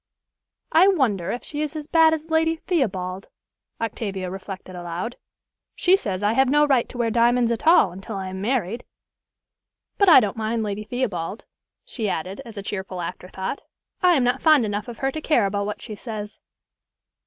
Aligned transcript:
"I 0.71 0.87
wonder 0.87 1.29
if 1.29 1.43
she 1.43 1.61
is 1.61 1.75
as 1.75 1.85
bad 1.85 2.11
as 2.11 2.31
Lady 2.31 2.55
Theobald," 2.55 3.27
Octavia 3.79 4.31
reflected 4.31 4.75
aloud. 4.75 5.15
"She 5.75 5.95
says 5.95 6.23
I 6.23 6.33
have 6.33 6.49
no 6.49 6.65
right 6.65 6.89
to 6.89 6.97
wear 6.97 7.11
diamonds 7.11 7.51
at 7.51 7.67
all 7.67 7.91
until 7.91 8.15
I 8.15 8.29
am 8.29 8.41
married. 8.41 8.83
But 9.99 10.09
I 10.09 10.19
don't 10.19 10.35
mind 10.37 10.63
Lady 10.63 10.83
Theobald," 10.85 11.45
she 11.85 12.09
added, 12.09 12.41
as 12.45 12.57
a 12.57 12.63
cheerful 12.63 12.99
afterthought. 12.99 13.61
"I 14.01 14.15
am 14.15 14.23
not 14.23 14.41
fond 14.41 14.65
enough 14.65 14.87
of 14.87 14.97
her 14.97 15.11
to 15.11 15.21
care 15.21 15.45
about 15.45 15.67
what 15.67 15.83
she 15.83 15.93
says." 15.93 16.39